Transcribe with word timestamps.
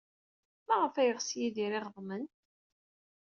Maɣef 0.67 0.95
ay 0.95 1.05
yeɣs 1.07 1.29
Yidir 1.39 1.71
iɣeḍmen? 1.77 2.23